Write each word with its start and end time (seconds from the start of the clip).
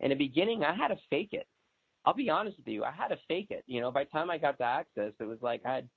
in 0.00 0.10
the 0.10 0.14
beginning, 0.14 0.64
I 0.64 0.74
had 0.74 0.88
to 0.88 0.96
fake 1.08 1.30
it. 1.32 1.46
I'll 2.04 2.14
be 2.14 2.30
honest 2.30 2.56
with 2.56 2.68
you, 2.68 2.84
I 2.84 2.92
had 2.92 3.08
to 3.08 3.18
fake 3.28 3.48
it. 3.50 3.62
You 3.66 3.80
know, 3.80 3.90
by 3.90 4.04
the 4.04 4.10
time 4.10 4.30
I 4.30 4.38
got 4.38 4.56
to 4.58 4.64
Access, 4.64 5.12
it 5.20 5.24
was 5.24 5.38
like 5.42 5.60
I 5.66 5.74
had 5.74 5.88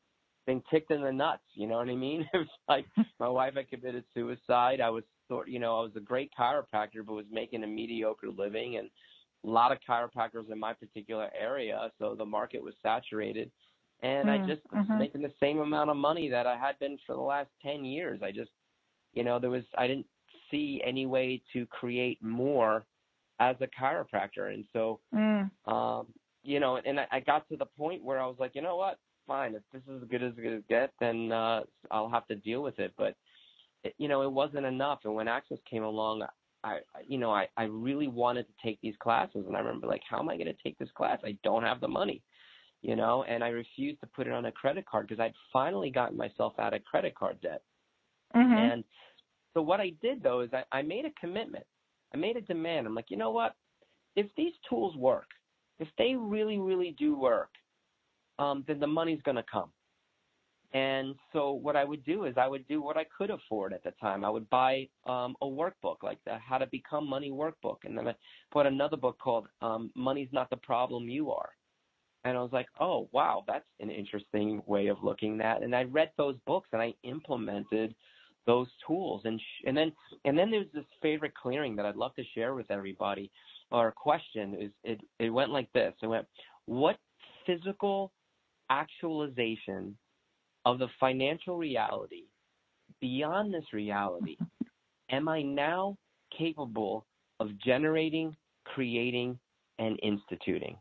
been 0.45 0.61
kicked 0.69 0.91
in 0.91 1.01
the 1.01 1.11
nuts. 1.11 1.43
You 1.53 1.67
know 1.67 1.77
what 1.77 1.89
I 1.89 1.95
mean? 1.95 2.27
It 2.33 2.37
was 2.37 2.47
like 2.67 2.85
my 3.19 3.29
wife 3.29 3.55
had 3.55 3.69
committed 3.69 4.03
suicide. 4.13 4.81
I 4.81 4.89
was 4.89 5.03
sort, 5.27 5.47
you 5.47 5.59
know, 5.59 5.79
I 5.79 5.81
was 5.81 5.95
a 5.95 6.01
great 6.01 6.31
chiropractor, 6.37 7.05
but 7.05 7.13
was 7.13 7.25
making 7.31 7.63
a 7.63 7.67
mediocre 7.67 8.29
living, 8.29 8.77
and 8.77 8.89
a 9.45 9.49
lot 9.49 9.71
of 9.71 9.77
chiropractors 9.87 10.51
in 10.51 10.59
my 10.59 10.73
particular 10.73 11.29
area, 11.39 11.91
so 11.99 12.15
the 12.15 12.25
market 12.25 12.61
was 12.61 12.73
saturated. 12.81 13.51
And 14.01 14.27
mm, 14.27 14.43
I 14.43 14.47
just 14.47 14.61
was 14.73 14.85
mm-hmm. 14.85 14.99
making 14.99 15.21
the 15.21 15.31
same 15.39 15.59
amount 15.59 15.89
of 15.89 15.95
money 15.95 16.29
that 16.29 16.45
I 16.45 16.57
had 16.57 16.77
been 16.79 16.97
for 17.05 17.15
the 17.15 17.21
last 17.21 17.49
ten 17.61 17.85
years. 17.85 18.19
I 18.21 18.31
just, 18.31 18.51
you 19.13 19.23
know, 19.23 19.39
there 19.39 19.49
was 19.49 19.63
I 19.77 19.87
didn't 19.87 20.07
see 20.51 20.81
any 20.85 21.05
way 21.05 21.41
to 21.53 21.65
create 21.67 22.21
more 22.21 22.85
as 23.49 23.55
a 23.59 23.67
chiropractor, 23.67 24.53
and 24.53 24.65
so, 24.73 24.99
mm. 25.13 25.49
um, 25.65 26.07
you 26.43 26.59
know, 26.59 26.79
and 26.85 26.99
I, 26.99 27.07
I 27.11 27.19
got 27.19 27.47
to 27.49 27.57
the 27.57 27.65
point 27.65 28.03
where 28.03 28.19
I 28.19 28.25
was 28.25 28.37
like, 28.39 28.53
you 28.55 28.61
know 28.61 28.77
what, 28.77 28.97
fine. 29.27 29.55
If 29.55 29.63
this 29.71 29.81
is 29.87 30.01
as 30.01 30.09
good 30.09 30.23
as 30.23 30.33
it 30.37 30.67
gets, 30.67 30.93
then 30.99 31.31
uh, 31.31 31.61
I'll 31.91 32.09
have 32.09 32.27
to 32.27 32.35
deal 32.35 32.61
with 32.61 32.79
it. 32.79 32.93
But 32.97 33.15
it, 33.83 33.93
you 33.97 34.07
know, 34.07 34.21
it 34.21 34.31
wasn't 34.31 34.65
enough. 34.65 34.99
And 35.03 35.15
when 35.15 35.27
Access 35.27 35.59
came 35.69 35.83
along, 35.83 36.23
I, 36.63 36.79
you 37.05 37.17
know, 37.17 37.31
I, 37.31 37.47
I 37.57 37.63
really 37.63 38.07
wanted 38.07 38.45
to 38.47 38.53
take 38.63 38.79
these 38.81 38.95
classes, 38.99 39.43
and 39.47 39.55
I 39.55 39.59
remember 39.59 39.87
like, 39.87 40.03
how 40.09 40.19
am 40.19 40.29
I 40.29 40.37
going 40.37 40.47
to 40.47 40.63
take 40.63 40.77
this 40.77 40.91
class? 40.95 41.19
I 41.23 41.37
don't 41.43 41.63
have 41.63 41.81
the 41.81 41.87
money, 41.87 42.21
you 42.81 42.95
know, 42.95 43.23
and 43.27 43.43
I 43.43 43.49
refused 43.49 43.99
to 44.01 44.07
put 44.07 44.27
it 44.27 44.33
on 44.33 44.45
a 44.45 44.51
credit 44.51 44.85
card 44.85 45.07
because 45.07 45.21
I'd 45.21 45.33
finally 45.51 45.89
gotten 45.89 46.17
myself 46.17 46.53
out 46.59 46.73
of 46.73 46.83
credit 46.85 47.15
card 47.15 47.41
debt. 47.41 47.61
Mm-hmm. 48.35 48.53
And 48.53 48.83
so 49.53 49.61
what 49.61 49.79
I 49.79 49.91
did 50.01 50.23
though 50.23 50.41
is 50.41 50.49
I, 50.53 50.63
I 50.71 50.81
made 50.81 51.05
a 51.05 51.11
commitment. 51.19 51.65
I 52.13 52.17
made 52.17 52.37
a 52.37 52.41
demand. 52.41 52.87
I'm 52.87 52.95
like, 52.95 53.09
you 53.09 53.17
know 53.17 53.31
what? 53.31 53.55
If 54.15 54.27
these 54.37 54.53
tools 54.69 54.95
work, 54.95 55.27
if 55.79 55.87
they 55.97 56.15
really, 56.15 56.59
really 56.59 56.95
do 56.97 57.17
work, 57.17 57.49
um, 58.39 58.63
then 58.67 58.79
the 58.79 58.87
money's 58.87 59.21
going 59.23 59.37
to 59.37 59.45
come. 59.51 59.69
And 60.73 61.15
so 61.31 61.51
what 61.51 61.75
I 61.75 61.83
would 61.83 62.03
do 62.03 62.25
is 62.25 62.33
I 62.35 62.47
would 62.47 62.67
do 62.67 62.81
what 62.81 62.97
I 62.97 63.05
could 63.15 63.29
afford 63.29 63.73
at 63.73 63.83
the 63.83 63.91
time. 64.01 64.25
I 64.25 64.29
would 64.29 64.49
buy 64.49 64.87
um, 65.05 65.35
a 65.41 65.45
workbook 65.45 65.97
like 66.01 66.17
the 66.25 66.37
How 66.39 66.57
to 66.57 66.65
Become 66.67 67.07
Money 67.07 67.29
workbook, 67.29 67.77
and 67.83 67.95
then 67.95 68.07
I 68.07 68.15
bought 68.51 68.65
another 68.65 68.97
book 68.97 69.19
called 69.19 69.47
um, 69.61 69.91
Money's 69.95 70.29
Not 70.31 70.49
the 70.49 70.57
Problem 70.57 71.07
You 71.07 71.31
Are. 71.31 71.49
And 72.25 72.37
I 72.37 72.41
was 72.41 72.53
like, 72.53 72.67
oh 72.79 73.09
wow, 73.11 73.43
that's 73.47 73.65
an 73.81 73.91
interesting 73.91 74.63
way 74.65 74.87
of 74.87 74.97
looking 75.03 75.41
at. 75.41 75.57
It. 75.57 75.65
And 75.65 75.75
I 75.75 75.83
read 75.83 76.09
those 76.17 76.37
books 76.47 76.69
and 76.71 76.81
I 76.81 76.93
implemented 77.03 77.93
those 78.45 78.67
tools. 78.85 79.21
And 79.25 79.39
sh- 79.39 79.63
and 79.65 79.75
then 79.75 79.91
and 80.25 80.37
then 80.37 80.51
there's 80.51 80.71
this 80.73 80.85
favorite 81.01 81.33
clearing 81.35 81.75
that 81.75 81.85
I'd 81.85 81.95
love 81.95 82.15
to 82.15 82.23
share 82.35 82.53
with 82.55 82.69
everybody. 82.69 83.31
Our 83.71 83.91
question 83.91 84.55
is 84.59 84.71
it 84.83 85.01
it 85.19 85.29
went 85.29 85.51
like 85.51 85.71
this. 85.73 85.93
It 86.01 86.07
went, 86.07 86.27
what 86.65 86.97
physical 87.45 88.11
actualization 88.69 89.97
of 90.65 90.79
the 90.79 90.87
financial 90.99 91.57
reality 91.57 92.23
beyond 93.01 93.53
this 93.53 93.65
reality 93.73 94.37
am 95.09 95.27
I 95.27 95.41
now 95.41 95.97
capable 96.37 97.05
of 97.39 97.49
generating, 97.59 98.35
creating, 98.65 99.37
and 99.79 99.99
instituting? 100.01 100.77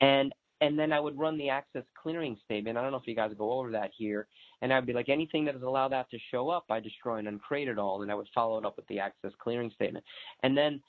And 0.00 0.32
and 0.60 0.78
then 0.78 0.92
I 0.92 1.00
would 1.00 1.18
run 1.18 1.36
the 1.36 1.50
access 1.50 1.84
clearing 2.02 2.36
statement. 2.44 2.78
I 2.78 2.82
don't 2.82 2.90
know 2.90 2.98
if 2.98 3.06
you 3.06 3.14
guys 3.14 3.32
go 3.36 3.52
over 3.52 3.70
that 3.72 3.90
here. 3.96 4.26
And 4.62 4.72
I'd 4.72 4.86
be 4.86 4.94
like, 4.94 5.08
anything 5.08 5.44
that 5.44 5.54
has 5.54 5.62
allowed 5.62 5.92
that 5.92 6.10
to 6.10 6.18
show 6.30 6.48
up, 6.48 6.64
I 6.70 6.80
destroy 6.80 7.16
and 7.16 7.28
uncreate 7.28 7.68
it 7.68 7.78
all. 7.78 8.02
And 8.02 8.10
I 8.10 8.14
would 8.14 8.28
follow 8.34 8.58
it 8.58 8.64
up 8.64 8.76
with 8.76 8.86
the 8.86 8.98
access 8.98 9.32
clearing 9.38 9.70
statement. 9.74 10.04
And 10.42 10.56
then 10.56 10.80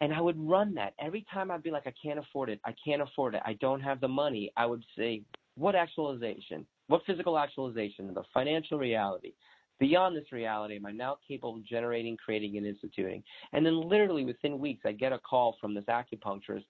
and 0.00 0.12
I 0.12 0.20
would 0.20 0.36
run 0.36 0.74
that 0.74 0.94
every 1.00 1.24
time 1.32 1.52
I'd 1.52 1.62
be 1.62 1.70
like, 1.70 1.86
I 1.86 1.94
can't 2.02 2.18
afford 2.18 2.48
it. 2.48 2.60
I 2.64 2.74
can't 2.84 3.02
afford 3.02 3.36
it. 3.36 3.42
I 3.44 3.52
don't 3.60 3.80
have 3.80 4.00
the 4.00 4.08
money. 4.08 4.50
I 4.56 4.66
would 4.66 4.82
say, 4.98 5.22
what 5.54 5.76
actualization? 5.76 6.66
What 6.88 7.02
physical 7.06 7.38
actualization 7.38 8.12
the 8.12 8.24
financial 8.34 8.78
reality? 8.78 9.34
Beyond 9.78 10.16
this 10.16 10.32
reality, 10.32 10.76
am 10.76 10.86
I 10.86 10.90
now 10.90 11.18
capable 11.26 11.56
of 11.56 11.64
generating, 11.64 12.16
creating, 12.16 12.56
and 12.56 12.66
instituting? 12.66 13.22
And 13.52 13.64
then 13.64 13.80
literally 13.88 14.24
within 14.24 14.58
weeks, 14.58 14.82
I 14.84 14.90
get 14.90 15.12
a 15.12 15.18
call 15.18 15.56
from 15.60 15.72
this 15.72 15.84
acupuncturist 15.84 16.64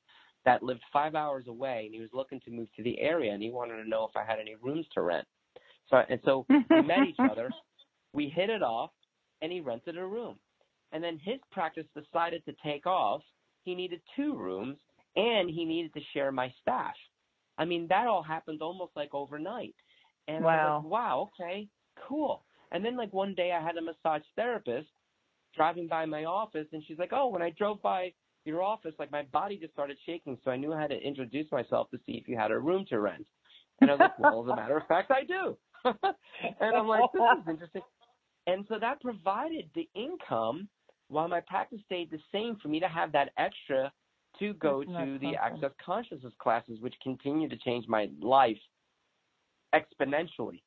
that 0.44 0.62
lived 0.62 0.82
five 0.92 1.14
hours 1.14 1.46
away, 1.46 1.84
and 1.86 1.94
he 1.94 2.00
was 2.00 2.10
looking 2.12 2.40
to 2.40 2.50
move 2.50 2.68
to 2.76 2.82
the 2.82 2.98
area, 3.00 3.32
and 3.32 3.42
he 3.42 3.50
wanted 3.50 3.82
to 3.82 3.88
know 3.88 4.04
if 4.04 4.16
I 4.16 4.24
had 4.24 4.38
any 4.40 4.56
rooms 4.60 4.86
to 4.94 5.02
rent. 5.02 5.26
So 5.88 6.02
and 6.08 6.20
so 6.24 6.46
we 6.48 6.82
met 6.82 7.06
each 7.08 7.16
other, 7.18 7.50
we 8.12 8.28
hit 8.28 8.50
it 8.50 8.62
off, 8.62 8.90
and 9.40 9.52
he 9.52 9.60
rented 9.60 9.98
a 9.98 10.04
room. 10.04 10.36
And 10.92 11.02
then 11.02 11.18
his 11.22 11.38
practice 11.50 11.86
decided 11.94 12.44
to 12.44 12.54
take 12.62 12.86
off. 12.86 13.22
He 13.64 13.74
needed 13.74 14.00
two 14.16 14.36
rooms, 14.36 14.78
and 15.16 15.48
he 15.48 15.64
needed 15.64 15.94
to 15.94 16.00
share 16.12 16.32
my 16.32 16.52
staff. 16.60 16.94
I 17.58 17.64
mean, 17.64 17.86
that 17.88 18.06
all 18.06 18.22
happened 18.22 18.62
almost 18.62 18.92
like 18.96 19.14
overnight. 19.14 19.74
And 20.28 20.44
wow. 20.44 20.50
I 20.50 20.56
was 20.56 20.82
like, 20.82 20.92
wow, 20.92 21.30
okay, 21.40 21.68
cool. 22.08 22.44
And 22.72 22.84
then 22.84 22.96
like 22.96 23.12
one 23.12 23.34
day 23.34 23.52
I 23.52 23.62
had 23.62 23.76
a 23.76 23.82
massage 23.82 24.22
therapist 24.36 24.88
driving 25.54 25.86
by 25.86 26.06
my 26.06 26.24
office 26.24 26.66
and 26.72 26.82
she's 26.86 26.98
like, 26.98 27.12
Oh, 27.12 27.28
when 27.28 27.42
I 27.42 27.50
drove 27.50 27.82
by 27.82 28.12
your 28.44 28.62
office, 28.62 28.94
like 28.98 29.10
my 29.10 29.22
body 29.22 29.56
just 29.56 29.72
started 29.72 29.96
shaking, 30.04 30.38
so 30.44 30.50
I 30.50 30.56
knew 30.56 30.72
how 30.72 30.86
to 30.86 30.96
introduce 30.96 31.50
myself 31.52 31.90
to 31.90 31.98
see 32.06 32.12
if 32.12 32.28
you 32.28 32.36
had 32.36 32.50
a 32.50 32.58
room 32.58 32.84
to 32.88 33.00
rent. 33.00 33.26
And 33.80 33.90
I 33.90 33.94
was 33.94 34.00
like, 34.00 34.18
Well, 34.18 34.42
as 34.44 34.52
a 34.52 34.56
matter 34.56 34.76
of 34.76 34.86
fact 34.86 35.10
I 35.10 35.24
do. 35.24 35.56
and 35.84 36.76
I'm 36.76 36.86
like, 36.88 37.04
This 37.12 37.22
is 37.42 37.48
interesting. 37.48 37.82
And 38.46 38.64
so 38.68 38.78
that 38.80 39.00
provided 39.00 39.70
the 39.74 39.88
income 39.94 40.68
while 41.08 41.28
my 41.28 41.40
practice 41.40 41.80
stayed 41.86 42.10
the 42.10 42.18
same 42.32 42.56
for 42.60 42.68
me 42.68 42.80
to 42.80 42.88
have 42.88 43.12
that 43.12 43.30
extra 43.38 43.92
to 44.38 44.54
go 44.54 44.82
to 44.82 45.18
the 45.20 45.36
access 45.36 45.70
consciousness 45.84 46.32
classes, 46.40 46.78
which 46.80 46.94
continue 47.02 47.48
to 47.48 47.56
change 47.58 47.86
my 47.86 48.08
life 48.20 48.56
exponentially. 49.74 50.62